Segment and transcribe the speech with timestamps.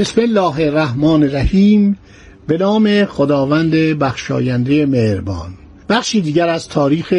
[0.00, 1.98] بسم الله الرحمن الرحیم.
[2.46, 5.54] به نام خداوند بخشاینده مهربان.
[5.88, 7.14] بخشی دیگر از تاریخ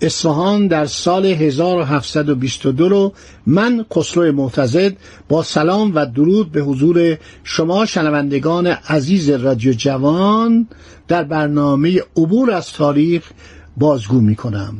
[0.00, 3.12] اصفهان در سال 1722 رو
[3.46, 4.96] من خسرو معتزد
[5.28, 10.68] با سلام و درود به حضور شما شنوندگان عزیز رادیو جوان
[11.08, 13.30] در برنامه عبور از تاریخ
[13.76, 14.74] بازگو می کنم.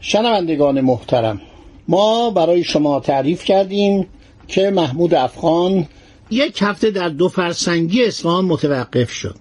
[0.00, 1.40] شنوندگان محترم
[1.88, 4.06] ما برای شما تعریف کردیم
[4.48, 5.86] که محمود افغان
[6.30, 9.36] یک هفته در دو فرسنگی اصفهان متوقف شد.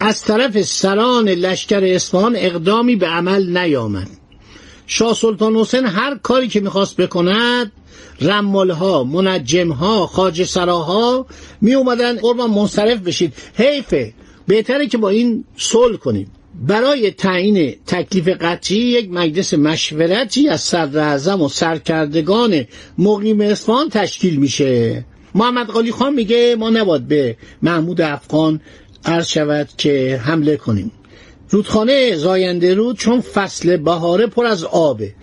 [0.00, 4.08] از طرف سران لشکر اصفهان اقدامی به عمل نیامد.
[4.86, 7.72] شاه سلطان حسین هر کاری که می‌خواست بکند
[8.20, 11.26] رمالها منجمها خاج سراها
[11.60, 13.32] می اومدن قربان منصرف بشید.
[13.54, 14.12] حیفه
[14.46, 16.30] بهتره که با این صلح کنیم.
[16.62, 22.64] برای تعیین تکلیف قطعی یک مجلس مشورتی از صدر و سرکردگان
[22.98, 25.04] مقیم اصفهان تشکیل میشه.
[25.36, 28.60] محمد قالی خان میگه ما نباید به محمود افغان
[29.04, 30.92] عرض شود که حمله کنیم.
[31.50, 35.14] رودخانه زاینده رود چون فصل بهاره پر از آبه.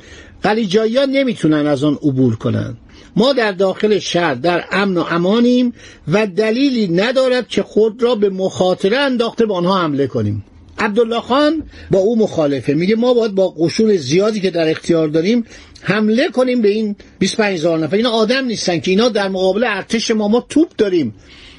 [0.43, 2.77] قلیجایی ها نمی‌تونن از آن عبور کنن.
[3.15, 5.73] ما در داخل شهر در امن و امانیم
[6.07, 10.43] و دلیلی ندارد که خود را به مخاطره انداخته به آنها حمله کنیم.
[10.83, 12.73] عبدالله خان با او مخالفه.
[12.73, 15.45] میگه ما باید با قشون زیادی که در اختیار داریم
[15.81, 17.95] حمله کنیم به این 25 هزار نفر.
[17.95, 21.15] اینا آدم نیستن که اینا در مقابل ارتش ما ما توپ داریم.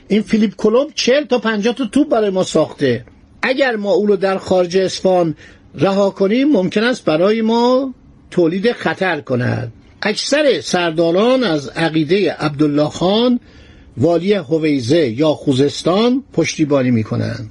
[0.08, 3.04] این فیلیپ کلمب 40 تا 50 تا توپ برای ما ساخته.
[3.42, 5.36] اگر ما او رو در خارج اسفان
[5.74, 7.94] رها کنیم ممکن است برای ما
[8.30, 9.72] تولید خطر کند.
[10.02, 13.40] اکثر سرداران از عقیده عبدالله خان
[13.96, 17.50] والی هویزه یا خوزستان پشتیبانی می‌کنند.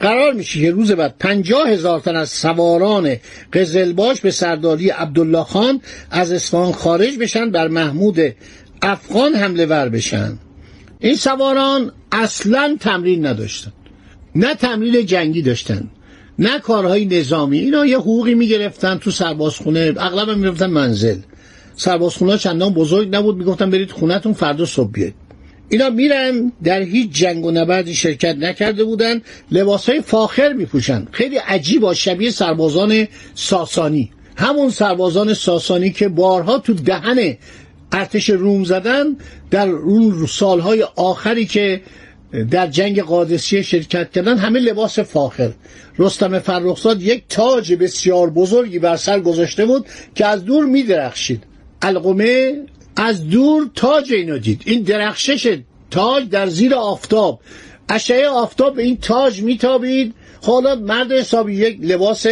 [0.00, 3.16] قرار میشه که روز بعد پنجاه هزار تن از سواران
[3.52, 5.80] قزلباش به سرداری عبدالله خان
[6.10, 8.18] از اصفهان خارج بشن بر محمود
[8.82, 10.38] افغان حمله ور بشن.
[10.98, 13.72] این سواران اصلا تمرین نداشتن.
[14.34, 15.90] نه تمرین جنگی داشتن
[16.38, 17.58] نه کارهای نظامی.
[17.58, 21.16] اینا یه حقوقی می‌گرفتن تو سربازخونه اغلب می‌رفتن منزل.
[21.76, 25.14] سربازخونه چندان بزرگ نبود می‌گفتن برید خونهتون فردا صبح بیاید.
[25.70, 29.20] اینا میرن در هیچ جنگ و نبردی شرکت نکرده بودن.
[29.50, 31.08] لباسهای فاخر میپوشن.
[31.12, 34.10] خیلی عجیب شبیه سربازان ساسانی.
[34.36, 37.36] همون سربازان ساسانی که بارها تو دهن
[37.92, 39.16] ارتش روم زدن
[39.50, 41.80] در اون سالهای آخری که
[42.50, 45.50] در جنگ قادسیه شرکت کردن همه لباس فاخر.
[45.98, 51.42] رستم فرخزاد یک تاج بسیار بزرگی بر سر گذاشته بود که از دور میدرخشید.
[51.82, 52.54] القمه
[53.02, 54.62] از دور تاج اینو دید.
[54.66, 55.58] این درخشش
[55.90, 57.40] تاج در زیر آفتاب.
[57.88, 60.14] اشعه آفتاب به این تاج میتابید.
[60.42, 62.26] حالا مرد حسابی یک لباس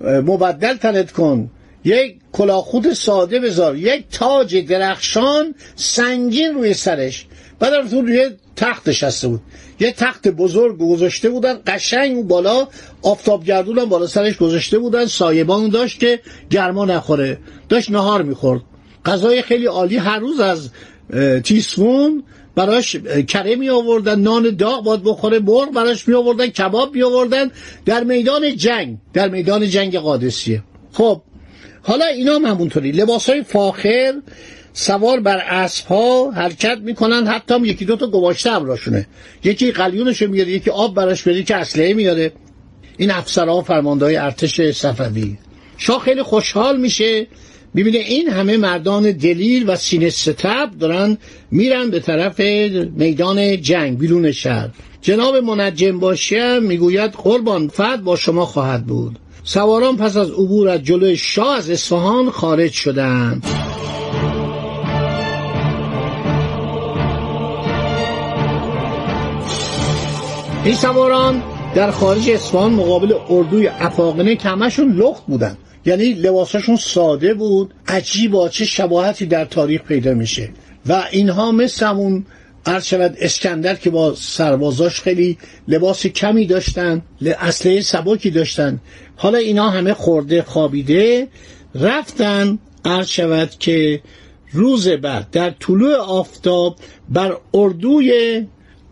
[0.00, 1.50] مبدل تنت کن.
[1.84, 3.76] یک کلاخود ساده بذار.
[3.76, 7.26] یک تاج درخشان سنگین روی سرش.
[7.58, 9.40] بعد تو روی تخت نشسته بود.
[9.80, 11.58] یه تخت بزرگ گذاشته بودن.
[11.66, 12.68] قشنگ و بالا
[13.02, 15.06] آفتاب گردون بالا سرش گذاشته بودن.
[15.06, 17.38] سایبان داشت که گرما نخوره.
[17.68, 18.60] داشت نهار می‌خورد.
[19.06, 19.96] غذای خیلی عالی.
[19.96, 20.70] هر روز از
[21.44, 22.24] تیسفون
[22.54, 22.96] براش
[23.28, 27.50] کره می آوردن نان داغ باد بخوره مرغ براش می آوردن کباب می آوردن
[27.86, 30.62] در میدان جنگ در میدان جنگ قادسیه.
[30.92, 31.22] خب
[31.82, 32.92] حالا اینا هم همونطوری.
[32.92, 34.14] لباس های فاخر
[34.72, 37.26] سوار بر اسب ها حرکت می‌کنن.
[37.26, 39.06] حتی هم یکی دو تا گواشته همراهشونه.
[39.44, 42.32] یکی قلیونشو میاره یکی آب براش بره که اسلحه میاره
[42.96, 45.38] این افسرها فرمانده های ارتش صفوی.
[45.76, 47.26] شاه خیلی خوشحال میشه.
[47.76, 51.18] ببینه این همه مردان دلیل و سینه ستب دارن
[51.50, 52.40] میرن به طرف
[52.96, 54.68] میدان جنگ بیرون شهر.
[55.00, 59.18] جناب منجم باشه می‌گوید قربان فرد با شما خواهد بود.
[59.44, 63.46] سواران پس از عبور از جلوی شاه از اصفهان خارج شدند.
[70.64, 71.42] این سواران
[71.74, 75.56] در خارج اصفهان مقابل اردوی افاقنه کمشون لخت بودن.
[75.86, 80.50] یعنی لباساشون ساده بود عجیبا چه شباهتی در تاریخ پیدا میشه.
[80.86, 82.26] و اینها مثل همون
[82.66, 85.38] عرض اسکندر که با سربازاش خیلی
[85.68, 87.02] لباس کمی داشتن
[87.40, 88.80] اسلحه سبکی داشتن.
[89.16, 91.28] حالا اینا همه خورده خوابیده
[91.74, 94.02] رفتن عرض شود که
[94.52, 96.76] روز بعد در طلوع آفتاب
[97.08, 98.42] بر اردوی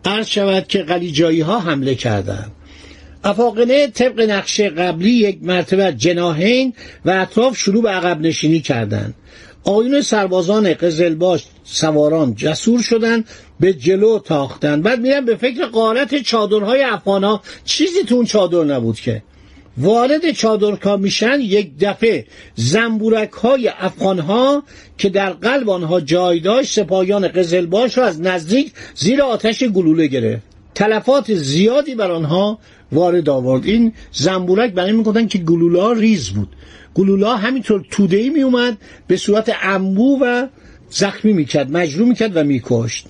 [0.05, 2.51] عرض شود که قلیجایی ها حمله کردند.
[3.23, 6.73] افاقنه طبق نقشه قبلی یک مرتبه جناهین
[7.05, 9.15] و اطراف شروع به عقب نشینی کردند.
[9.63, 13.23] آیون سربازان قزلباش سواران جسور شدن
[13.59, 14.81] به جلو تاختن.
[14.81, 19.23] بعد میرن به فکر قارت چادرهای افغانا چیزی تو اون چادر نبود که.
[19.77, 22.25] وارد چادرکا میشن یک دفعه
[22.55, 24.63] زنبورک های افغان ها
[24.97, 30.50] که در قلب آنها جای داشت سپاهیان قزلباش را از نزدیک زیر آتش گلوله گرفت.
[30.75, 32.59] تلفات زیادی بر آنها
[32.91, 33.65] وارد آورد.
[33.65, 36.49] این زنبورک برای می‌گفتن که گلوله ریز بود.
[36.93, 38.77] گلوله همینطور تودهی می اومد
[39.07, 40.47] به صورت انبو و
[40.89, 43.07] زخمی می‌کرد مجروح می‌کرد و میکشت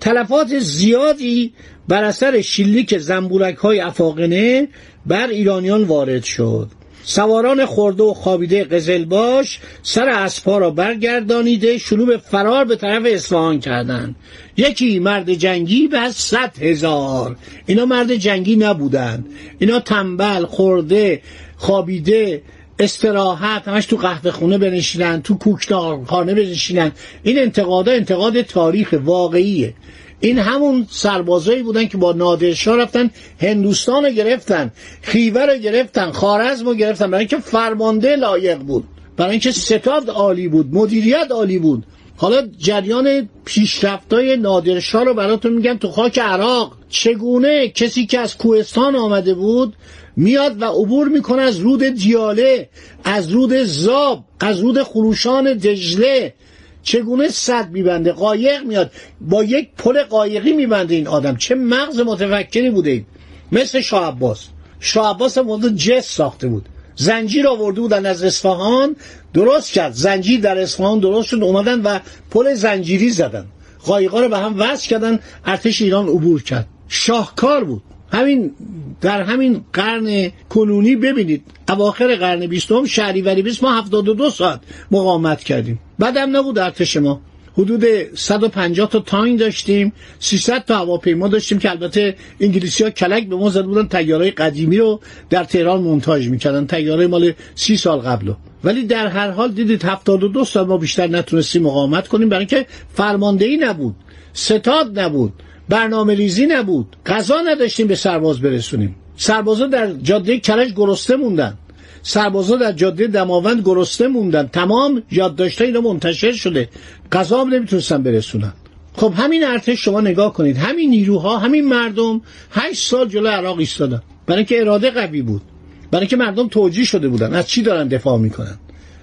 [0.00, 1.52] تلفات زیادی
[1.88, 4.68] بر اثر شلیک زنبورک های افاقنه
[5.06, 6.68] بر ایرانیان وارد شد.
[7.04, 13.60] سواران خورده و خوابیده قزلباش سر اسبها را برگردانیده شروع به فرار به طرف اصفهان
[13.60, 14.16] کردند.
[14.56, 17.36] یکی مرد جنگی و صد هزار.
[17.66, 19.26] اینا مرد جنگی نبودند.
[19.58, 21.22] اینا تنبل خورده
[21.56, 22.42] خوابیده
[22.78, 25.58] استراحت همش تو قهوه خونه بنشینن تو
[26.06, 26.92] خانه بنشینن.
[27.22, 29.74] این انتقادا انتقاد تاریخ واقعیه.
[30.22, 33.10] این همون سربازایی بودن که با نادرشاه رفتن
[33.40, 34.72] هندوستان رو گرفتن
[35.02, 37.10] خیوه رو گرفتن خارزم رو گرفتن.
[37.10, 38.84] برای اینکه فرمانده لایق بود.
[39.16, 41.84] برای اینکه ستاد عالی بود مدیریت عالی بود.
[42.16, 46.72] حالا جریان پیشرفتای نادرشاه رو براتون میگم تو خاک عراق.
[46.88, 49.76] چگونه کسی که از کوهستان آمده بود
[50.16, 52.68] میاد و عبور می‌کنه از رود دیاله
[53.04, 56.34] از رود زاب از رود خروشان دجله
[56.82, 58.90] چگونه صد میبنده؟ قایق میاد.
[59.20, 61.36] با یک پل قایقی میبنده این آدم.
[61.36, 63.04] چه مغز متفکری بوده این.
[63.52, 64.46] مثل شاه عباس.
[64.80, 66.68] شاه عباس هم جس ساخته بود.
[66.96, 68.96] زنجیر آورده بودن از اصفهان.
[69.34, 69.92] درست کرد.
[69.92, 71.42] زنجیر در اصفهان درست شد.
[71.42, 71.98] اومدن و
[72.30, 73.46] پل زنجیری زدن.
[73.84, 75.18] قایقا رو به هم وصل کردن.
[75.44, 76.66] ارتش ایران عبور کرد.
[76.88, 77.82] شاهکار بود.
[78.12, 78.52] همین
[79.00, 84.60] در همین قرن کنونی ببینید اواخر قرن بیستم شهریوری بیست ما 72 ساعت
[84.90, 85.78] مقاومت کردیم.
[85.98, 87.20] بعدم نبود ارتش ما.
[87.58, 93.36] حدود 150 تا تاین داشتیم 300 تا هواپیما داشتیم که البته انگلیسی ها کلک به
[93.36, 95.00] ما زده بودن تیاره قدیمی رو
[95.30, 98.32] در تهران مونتاژ می‌کردن تیاره مال 30 سال قبل
[98.64, 103.56] ولی در هر حال دیدید 72 سال ما بیشتر نتونستیم مقاومت کنیم برای اینکه فرماندهی
[103.56, 103.94] نبود
[104.32, 105.32] ستاد نبود.
[105.72, 106.96] برنامه ریزی نبود.
[107.06, 108.96] غذا نداشتیم به سرباز برسونیم.
[109.16, 111.54] سربازا در جاده کرج گرسته موندن.
[112.02, 114.46] سربازا در جاده دماوند گرسته موندن.
[114.46, 116.68] تمام یادداشت‌ها اینا منتشر شده.
[117.12, 118.52] غذا هم نمی‌تونستن برسونن.
[118.94, 120.56] خب همین ارتش شما نگاه کنید.
[120.56, 122.20] همین نیروها همین مردم
[122.50, 124.02] هشت سال جلو عراق ایستادن.
[124.26, 125.42] برای اینکه اراده قوی بود.
[125.90, 127.34] برای اینکه مردم توجیه شده بودن.
[127.34, 128.58] از چی دارن دفاع می‌کنن؟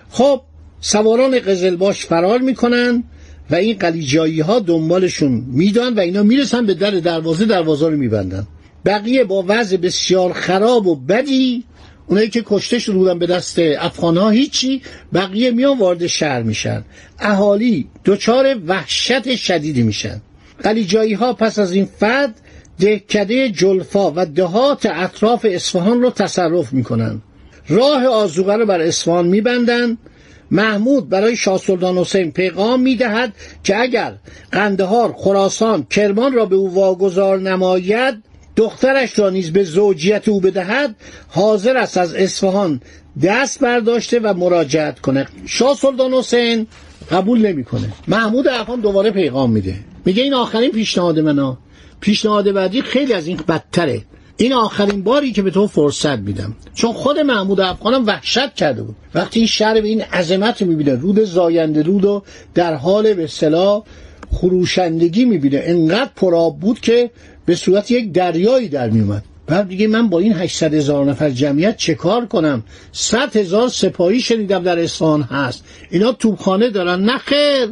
[0.09, 0.41] خب
[0.81, 3.03] سواران قزلباش فرار می‌کنن.
[3.51, 8.47] و این قلیجایی ها دنبالشون میدن و اینا می‌رسن به در دروازه دروازه رو میبندن.
[8.85, 11.63] بقیه با وضع بسیار خراب و بدی
[12.07, 14.81] اونایی که کشته شده بودن به دست افغان ها هیچی
[15.13, 16.83] بقیه میان وارد شهر میشن.
[17.19, 20.21] اهالی دچار وحشت شدیدی میشن.
[20.63, 22.35] قلیجایی ها پس از این فد
[22.79, 27.21] دهکده جلفا و دهات اطراف اصفهان رو تصرف می‌کنن.
[27.69, 29.97] راه آزوغه رو بر اصفهان میبندن.
[30.51, 33.33] محمود برای شاه سلطان حسین پیغام می‌دهد
[33.63, 34.13] که اگر
[34.51, 38.23] قندهار خراسان کرمان را به او واگذار نماید
[38.55, 40.95] دخترش را نیز به زوجیت او بدهد
[41.27, 42.81] حاضر است از اصفهان
[43.23, 46.67] دست برداشته و مراجعت کنه شاه سلطان حسین
[47.11, 47.93] قبول نمی‌کنه.
[48.07, 49.75] محمود افغان دوباره پیغام میده.
[50.05, 51.57] میگه این آخرین پیشنهاد منه.
[51.99, 54.01] پیشنهاد بعدی خیلی از این بدتره.
[54.41, 56.55] این آخرین باری که به تو فرصت میدم.
[56.73, 58.95] چون خود محمود افغانم وحشت کرده بود.
[59.15, 63.83] وقتی این شهر به این عظمت می‌بینه رود زاینده رود و در حال به صلاح
[64.31, 65.61] خروشندگی می‌بینه.
[65.63, 67.11] انقدر پراب بود که
[67.45, 71.77] به صورت یک دریایی در میومد بعد دیگه من با این 800 هزار نفر جمعیت
[71.77, 75.63] چه کار کنم؟ 100 هزار سپاهی شنیدم در اصفهان هست.
[75.89, 77.01] اینا توبخانه دارن.
[77.01, 77.69] نه خیر.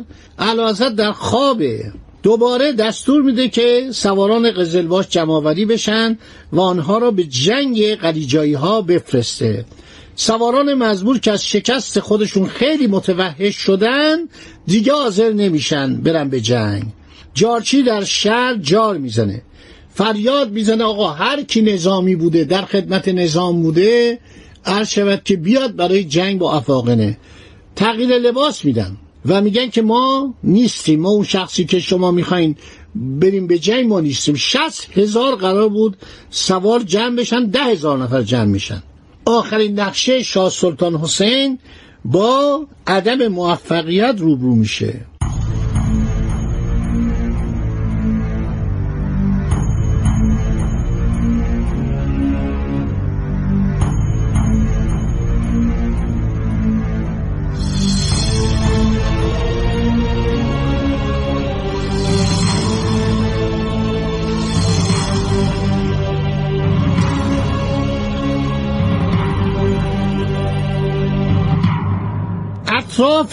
[0.98, 1.92] در خوابه.
[2.28, 6.18] دوباره دستور میده که سواران قزلباش جمعآوری بشن
[6.52, 9.66] و آنها را به جنگ قلیجایی ها بفرسته.
[10.16, 14.18] سواران مزبور که از شکست خودشون خیلی متوحش شدن
[14.66, 16.84] دیگه حاضر نمیشن برن به جنگ.
[17.34, 19.42] جارچی در شهر جار می‌زنه.
[19.94, 24.20] فریاد می‌زنه آقا هر کی نظامی بوده در خدمت نظام بوده
[24.66, 27.18] عرض شود که بیاد برای جنگ با افاقنه.
[27.76, 28.98] تغییر لباس میدن.
[29.28, 31.00] و میگن که ما نیستیم.
[31.00, 32.56] ما اون شخصی که شما می‌خواین
[32.96, 34.36] بریم به جنگ ما نیستیم.
[34.36, 35.98] شست هزار قرار بود
[36.30, 38.84] سوار جمع بشن ده هزار نفر جمع میشن.
[39.26, 41.60] آخرین نقشه شاه سلطان حسین
[42.06, 45.06] با عدم موفقیت روبرو میشه.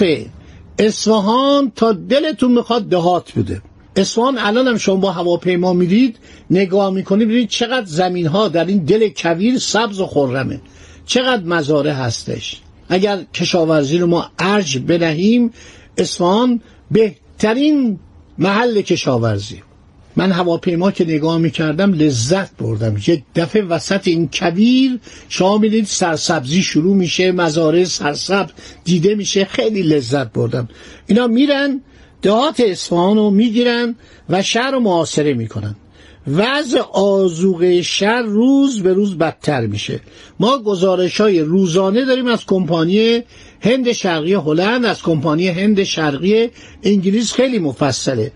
[0.02, 0.26] اطراف
[0.78, 3.62] اصفهان تا دلتون می‌خواد دهات بوده
[3.96, 6.18] اصفهان الان هم شما با هواپیما میرید
[6.50, 10.60] نگاه می‌کنید ببینید چقدر زمین ها در این دل کویر سبز و خرمه.
[11.06, 12.60] چقدر مزاره هستش.
[12.88, 15.50] اگر کشاورزی رو ما ارج بدهیم
[15.98, 16.60] اصفهان
[16.90, 17.98] بهترین
[18.38, 19.62] محل کشاورزی.
[20.16, 22.96] من هواپیما که نگاه می‌کردم لذت بردم.
[23.06, 28.50] یک دفعه وسط این کویر شما می‌دید سرسبزی شروع میشه مزارع سرسبز
[28.84, 29.44] دیده میشه.
[29.44, 30.68] خیلی لذت بردم.
[31.06, 31.80] اینا میرن
[32.22, 33.94] دهات اصفهان رو می‌گیرن
[34.28, 35.76] و شهر رو محاصره می‌کنن.
[36.26, 40.00] وضع آزوغه شهر روز به روز بدتر میشه.
[40.40, 43.22] ما گزارش های روزانه داریم از کمپانی
[43.60, 46.48] هند شرقی هلند از کمپانی هند شرقی
[46.82, 48.32] انگلیس خیلی مفصله.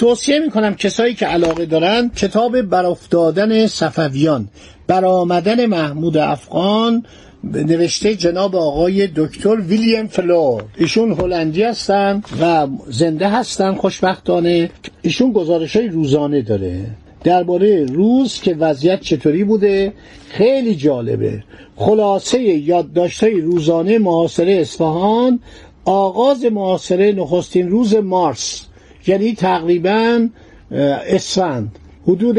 [0.00, 4.48] توصیه می‌کنم کسایی که علاقه دارن کتاب برافتادن صفویان
[4.86, 7.04] برآمدن محمود افغان
[7.44, 10.64] نوشته جناب آقای دکتر ویلیام فلور.
[10.76, 14.70] ایشون هلندی هستن و زنده هستن خوشبختانه.
[15.02, 16.80] ایشون گزارش های روزانه داره.
[17.24, 19.92] درباره روز که وضعیت چطوری بوده
[20.28, 21.44] خیلی جالبه.
[21.76, 25.40] خلاصه یادداشت‌های روزانه محاصره اصفهان
[25.84, 28.69] آغاز محاصره نخستین روز مارس.
[29.06, 30.28] یعنی تقریبا
[31.08, 31.78] اسفند.
[32.02, 32.38] حدود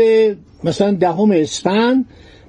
[0.64, 2.06] مثلا دهم اسفند.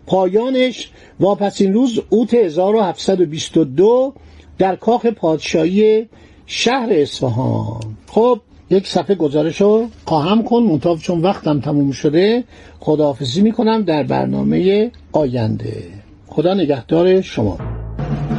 [0.07, 0.90] پایانش
[1.21, 4.14] واپسین روز اوت 1722
[4.59, 6.09] در کاخ پادشاهی
[6.47, 7.81] شهر اصفهان.
[8.07, 8.40] خب
[8.71, 10.62] یک صفحه گزارش رو خواهم کن.
[10.62, 12.45] منطقه چون وقتم تموم شده
[12.81, 15.83] خداحافظی می‌کنم در برنامه آینده.
[16.26, 17.59] خدا نگهدار شما.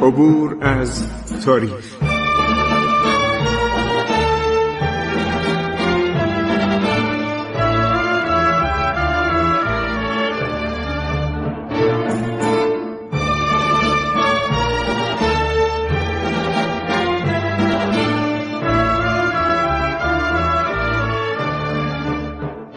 [0.02, 1.04] عبور از
[1.46, 2.03] تاریخ.